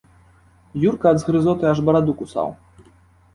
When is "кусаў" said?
2.23-2.49